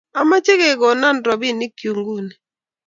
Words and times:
ameche 0.19 0.53
kekonon 0.61 1.17
robinikchu 1.27 1.89
nguni 1.99 2.33